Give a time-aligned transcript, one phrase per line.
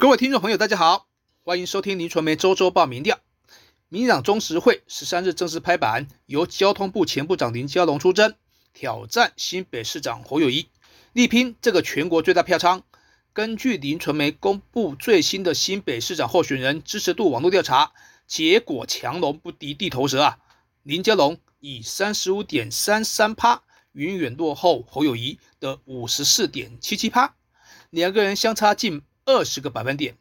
[0.00, 1.08] 各位听众朋友，大家好，
[1.44, 3.18] 欢迎收听林传媒周周报民调。
[3.90, 8.34] 民进党中实会十三日正式拍板，由交通部前部长林佳龙出征，
[8.72, 10.70] 挑战新北市长侯友谊，
[11.12, 12.82] 力拼这个全国最大票仓。
[13.34, 17.92] 根据林传媒公布最新的新北市长候选人支持度网络调查
[18.26, 20.38] 结果，强龙不敌地头蛇啊！
[20.82, 27.34] 林佳龙以三十五点三三趴，远远落后侯友谊的五十四点七七趴，
[27.90, 29.02] 两个人相差近。
[29.30, 30.16] 二十个百分点。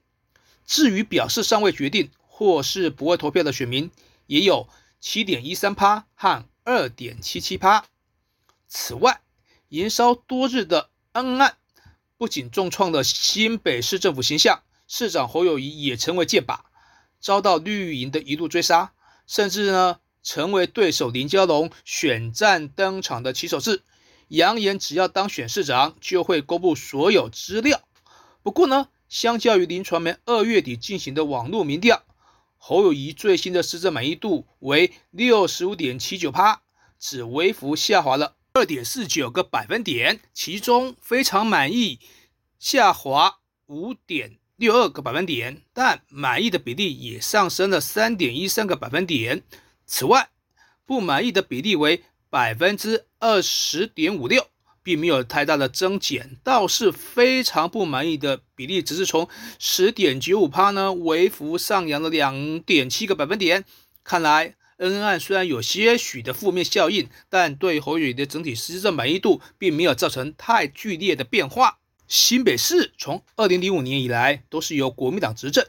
[0.66, 3.90] 至于表示尚未决定或是不会投票的选民，
[4.27, 7.85] 也有七点一三趴和二点七七趴。
[8.68, 9.22] 此外，
[9.70, 11.58] 延烧多日的恩案，
[12.18, 16.60] 不仅重创了新北市政府形象，市长侯友谊也成为箭靶，
[17.20, 18.94] 遭到绿营的一路追杀，
[19.26, 23.82] 甚至呢成为对手林佳龙选战登场的起手式，
[24.27, 27.82] 扬言只要当选市长，就会公布所有资料。
[28.44, 32.04] 不过呢，相较于林传媒二月底进行的网络民调，
[32.58, 36.62] 侯友谊最新的施政满意度为六十五点七九趴，
[36.99, 41.99] 只微幅下滑了二点四九个百分点，其中非常满意
[42.60, 49.41] 下滑五点六二个百分点，但满意的比例也上升了三点一三个百分点。
[49.87, 50.30] 此外，
[50.85, 54.48] 不满意的比例为百分之二十点五六。
[54.84, 59.27] 并没有太大的增减，倒是非常不满意的比例，只是从
[59.58, 63.66] 十点九五趴呢，微幅上扬了两点七个百分点。
[64.03, 71.80] 看来恩案虽然有些许的负面效应，但对侯友的整体施政满意度并没有造成太剧烈的变化。
[72.08, 75.66] 新北市从二零零五年以来都是由国民党执政，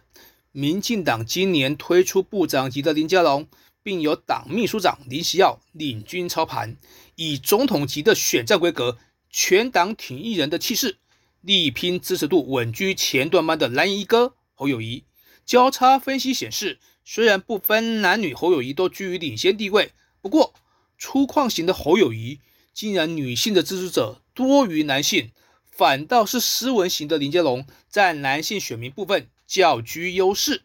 [0.53, 3.47] 民进党今年推出部长级的林佳龙。
[3.83, 6.77] 并由党秘书长林喜耀领军操盘，
[7.17, 8.99] 以总统级的选战规格，
[9.31, 10.99] 全党挺一人的气势，
[11.41, 15.05] 力拼支持度稳居前段班的蓝衣哥侯友谊。
[15.47, 19.93] 交叉分析显示，虽然不分男女，侯友谊都居于领先地位。
[20.21, 20.55] 不过，
[20.99, 22.39] 粗犷型的侯友谊，
[22.75, 25.31] 竟然女性的支持者多于男性，
[25.71, 30.63] 反倒是斯文型的林佳龙在男性选民部分较居优势。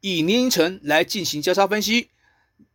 [0.00, 2.10] 以年龄层来进行交叉分析。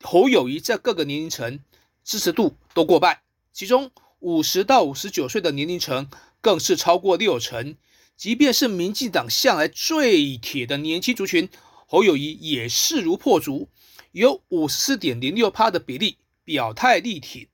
[0.03, 1.59] 侯友谊在各个年龄层
[2.03, 3.21] 支持度都过半，
[3.53, 6.09] 其中五十到五十九岁的年龄层
[6.41, 7.77] 更是超过六成。
[8.15, 11.49] 即便是民进党向来最铁的年轻族群，
[11.87, 13.69] 侯友谊也势如破竹，
[14.11, 17.47] 有五十四点零六趴的比例表态力挺，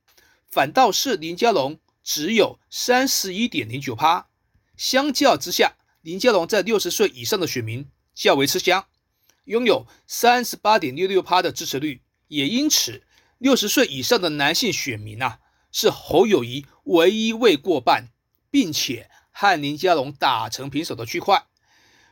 [0.50, 4.28] 反倒是林佳龙只有三十一点零九趴。
[4.76, 8.86] 相较之下，林佳龙在六十岁以上的选民较为吃香，
[9.46, 12.02] 拥有三十八点六六趴的支持率。
[12.29, 13.03] 也因此，
[13.38, 15.40] 六十岁以上的男性选民啊，
[15.72, 18.09] 是侯友谊唯一未过半，
[18.50, 21.47] 并且和林佳龙打成平手的区块。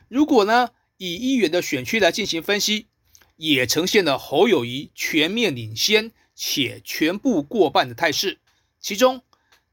[0.08, 2.88] 如果呢，以议员的选区来进行分析，
[3.36, 8.40] 也呈现了侯友谊全面领先且全部过半的态势。
[8.80, 9.22] 其中，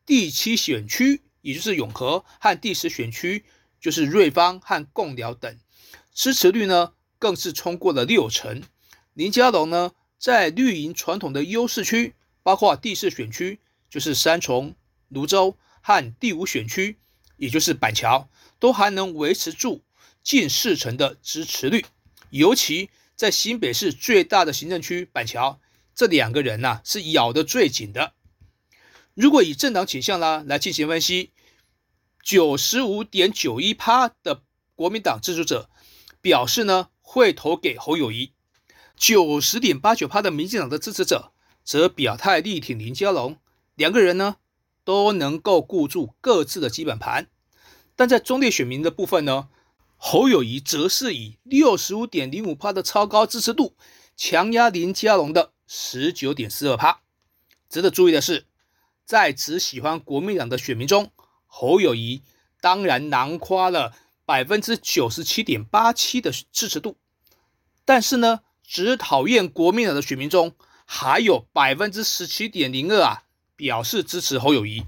[0.05, 3.45] 第七选区也就是永和和第十选区
[3.79, 5.57] 就是瑞芳和贡寮等，
[6.13, 8.61] 支持率呢更是冲过了六成。
[9.13, 9.93] 林佳龙呢？
[10.17, 13.59] 在绿营传统的优势区，包括第四选区，
[13.89, 14.75] 就是三重、
[15.09, 16.97] 泸州和第五选区，
[17.37, 19.83] 也就是板桥，都还能维持住
[20.23, 21.85] 近四成的支持率。
[22.31, 25.59] 尤其在新北市最大的行政区板桥，
[25.93, 28.13] 这两个人呐是咬得最紧的。
[29.13, 31.31] 如果以政党倾向啦来进行分析，
[32.21, 34.41] 九十五点九一趴的
[34.75, 35.69] 国民党支持者
[36.19, 38.33] 表示呢，会投给侯友谊。
[38.97, 41.31] 九十点八九趴的民进党的支持者
[41.63, 43.37] 则表态力挺林佳龙，
[43.75, 44.37] 两个人呢
[44.83, 47.27] 都能够顾住各自的基本盘，
[47.95, 49.49] 但在中立选民的部分呢，
[49.97, 53.75] 侯友谊则是以六十五点零五趴的超高支持度
[54.15, 57.01] 强压林佳龙的十九点四二趴。
[57.69, 58.45] 值得注意的是，
[59.05, 61.11] 在只喜欢国民党的选民中，
[61.47, 62.21] 侯友谊
[62.61, 63.93] 当然囊括了
[64.25, 66.95] 百分之九十七点八七的支持度，
[67.83, 68.39] 但是呢。
[68.67, 73.23] 只讨厌国民党的选民中，还有百分之十七点零二啊，
[73.55, 74.85] 表示支持侯友谊。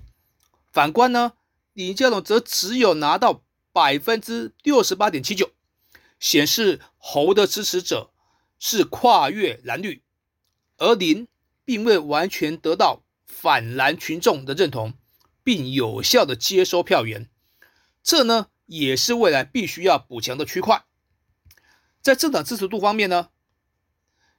[0.71, 1.33] 反观呢，
[1.73, 5.51] 李家龙则只有拿到百分之六十八点七九，
[6.19, 8.11] 显示侯的支持者
[8.59, 10.03] 是跨越蓝绿，
[10.77, 11.27] 而林
[11.63, 14.93] 并未完全得到反蓝群众的认同，
[15.43, 17.29] 并有效的接收票源。
[18.03, 20.85] 这呢，也是未来必须要补强的区块。
[22.01, 23.29] 在政党支持度方面呢？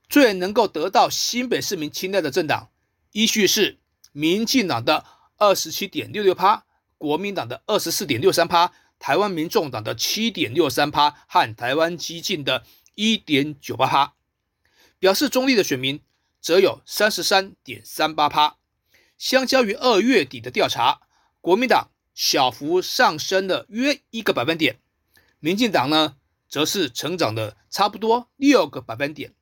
[0.09, 2.71] 最能够得到新北市民青睐的政党，
[3.13, 3.79] 依序是
[4.13, 5.05] 民进党的
[5.37, 6.65] 二十七点六六趴，
[6.97, 12.65] 国民党的二十四点六三趴，台湾民众党的七点六三趴和台湾激进的
[12.95, 14.15] 一点九八趴。
[14.99, 16.01] 表示中立的选民
[16.41, 18.57] 则有三十三点三八趴。
[19.17, 21.03] 相较于二月底的调查，
[21.41, 24.81] 国民党小幅上升了约一个百分点，
[25.39, 26.17] 民进党呢
[26.49, 29.35] 则是成长的差不多六个百分点，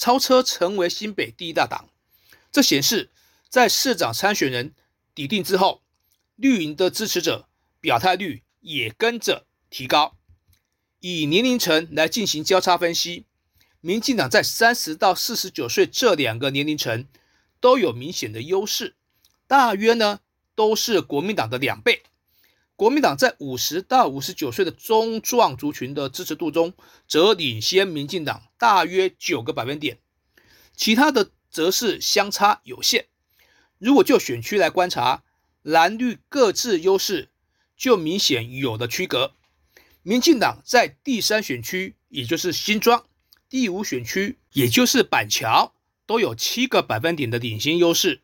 [0.00, 1.90] 超车成为新北第一大党。
[2.50, 3.10] 这显示，
[3.50, 4.72] 在市长参选人
[5.14, 5.82] 抵定之后，
[6.36, 7.50] 绿营的支持者
[7.82, 10.16] 表态率也跟着提高。
[11.00, 13.26] 以年龄层来进行交叉分析，
[13.82, 17.06] 民进党在三十到四十九岁这两个年龄层
[17.60, 18.96] 都有明显的优势，
[19.46, 20.20] 大约呢
[20.54, 22.04] 都是国民党的两倍。
[22.80, 26.72] 国民党在五十到五十九岁的中壮族群的支持度中，
[27.06, 29.98] 则领先民进党大约九个百分点，
[30.74, 31.30] 其他的。
[31.50, 33.06] 则是相差有限。
[33.76, 35.24] 如果就选区来观察，
[35.62, 37.28] 蓝绿各自优势
[37.76, 39.34] 就明显有了区隔。
[40.02, 43.00] 民进党在第三选区，也就是新庄；
[43.48, 45.74] 第五选区，也就是板桥，
[46.06, 48.22] 都有七个百分点的领先优势。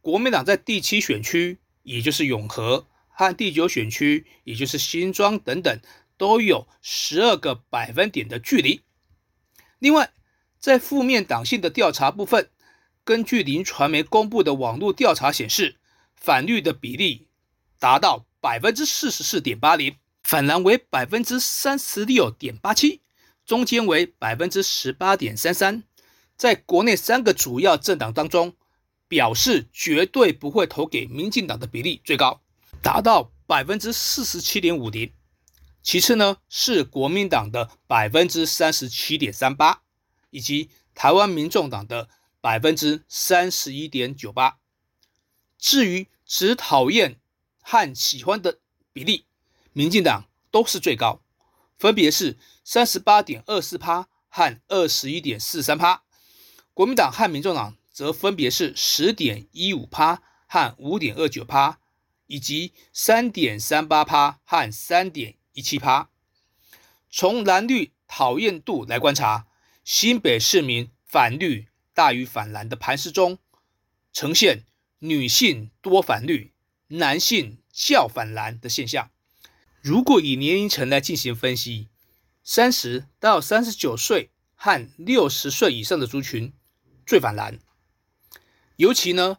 [0.00, 2.86] 国民党在第七选区，也就是永和
[3.18, 5.80] 和第九选区，也就是新庄等等，
[6.16, 8.82] 都有十二个百分点的距离。
[9.80, 10.12] 另外，
[10.60, 12.48] 在负面党性的调查部分。
[13.02, 15.78] 根据林传媒公布的网络调查显示，
[16.14, 17.26] 反绿的比例
[17.80, 23.00] 达到百分之四十四点八零，反蓝为百分之三十六点八七，
[23.44, 25.82] 中间为百分之十八点三三。
[26.36, 28.54] 在国内三个主要政党当中，
[29.08, 32.42] 表示绝对不会投给民进党的比例最高，
[32.82, 35.12] 达到百分之四十七点五零。
[35.82, 39.82] 其次呢是国民党的百分之三十七点三八，
[40.30, 42.08] 以及台湾民众党的。
[42.40, 44.58] 百分之三十一点九八。
[45.58, 47.18] 至于只讨厌
[47.60, 48.60] 和喜欢的
[48.92, 49.26] 比例，
[49.72, 51.20] 民进党都是最高，
[51.76, 56.04] 分别是三十八点二四趴和二十一点四三趴。
[56.72, 61.80] 国民党和民众党则分别是十点一五趴和五点二九趴，
[62.28, 66.08] 以及三点三八趴和三点一七趴。
[67.10, 69.48] 从蓝绿讨厌度来观察，
[69.82, 71.66] 新北市民反绿。
[71.94, 73.38] 大于反蓝的盘势中，
[74.12, 74.66] 呈现
[75.00, 76.52] 女性多反绿、
[76.86, 79.10] 男性较反蓝的现象。
[79.80, 81.88] 如果以年龄层来进行分析，
[82.44, 86.52] 三十到三十九岁和六十岁以上的族群
[87.04, 87.58] 最反蓝，
[88.76, 89.38] 尤其呢，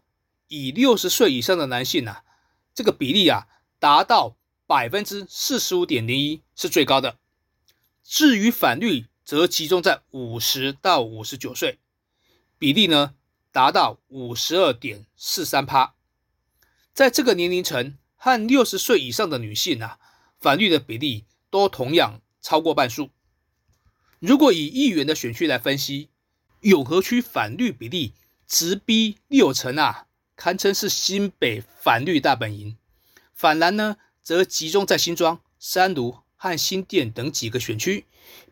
[0.49, 2.25] 以六十岁以上的男性啊，
[2.73, 3.47] 这个比例啊
[3.79, 7.17] 达到百分之四十五点零一，是最高的。
[8.03, 11.79] 至于反绿，则集中在五十到五十九岁。
[12.57, 13.15] 比例呢
[13.51, 15.95] 达到五十二点四三趴，
[16.93, 19.97] 在这个年龄层和六十岁以上的女性啊，
[20.39, 23.11] 反绿的比例都同样超过半数。
[24.19, 26.09] 如果以议员的选区来分析，
[26.59, 28.13] 永和区反绿比例
[28.45, 30.07] 直逼六成啊，
[30.39, 32.77] 堪称是新北反绿大本营。
[33.33, 38.05] 反蓝呢，则集中在新庄、三芦和新店等几个选区，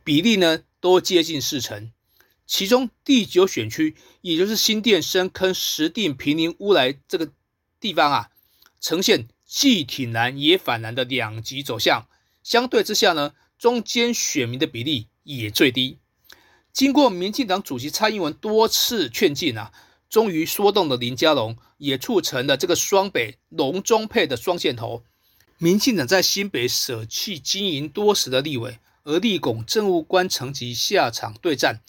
[0.04, 1.94] 比例呢都接近四成。
[2.46, 7.32] 其中第九选区，也就是新店深坑、石碇、平林、乌来这个
[7.80, 8.32] 地方啊，
[8.82, 12.10] 呈现既挺蓝也反蓝的两极走向。
[12.44, 16.00] 相对之下呢，中间选民的比例也最低。
[16.74, 19.72] 经过民进党主席蔡英文多次劝进啊，
[20.10, 25.04] 终于说动了林佳龙，也促成了这个双北龙中配的双线头。
[25.58, 31.82] 民进党在新北舍弃经营多时的立委，而立拱政务官层级下场对战。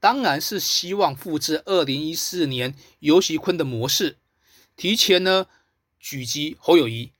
[0.00, 4.18] 当然是希望复制二零一四年尤喜坤的模式，
[4.76, 5.46] 提前呢
[6.02, 7.12] 狙击侯友谊，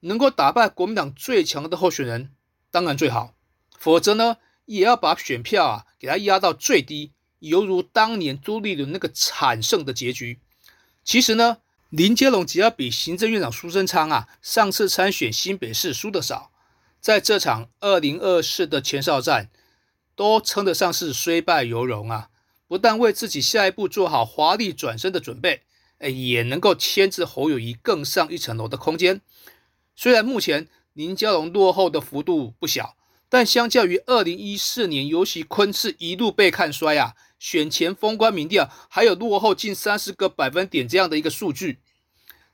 [0.00, 2.30] 能够打败国民党最强的候选人，
[2.70, 3.34] 当然最好。
[3.76, 10.38] 否则呢，也要把选票啊给他压到最低，犹如当年朱立伦那个惨胜的结局。
[11.02, 11.58] 其实呢，
[11.90, 16.52] 林佳龙只要比行政院长苏贞昌啊上次参选新北市输的少，
[17.00, 19.50] 在这场二零二四的前哨战。
[20.16, 22.28] 都称得上是虽败犹荣啊！
[22.68, 25.62] 不但为自己下一步做好华丽转身的准备，
[25.96, 29.22] 哎，也能够牵制侯友谊更上一层楼的空间。
[29.96, 32.96] 虽然目前林佳龙落后的幅度不小，
[33.30, 41.80] 但相较于二零一四年尤其坤是一路被看衰啊，选前封关民调还有落后近三十个百分点这样的一个数据，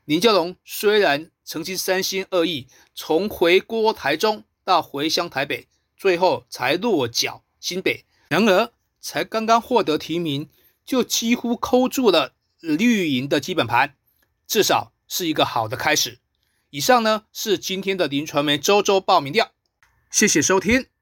[0.05, 7.43] 林佳龙虽然曾经三心二意，从回锅台中到回乡台北，最后才落脚。
[7.59, 10.47] 新北，然而才刚刚获得提名，
[10.85, 13.95] 就几乎扣住了绿营的基本盘，
[14.47, 16.19] 至少是一个好的开始。
[16.69, 19.51] 以上呢是今天的林传媒周周报民调。
[20.11, 20.96] 谢谢收听。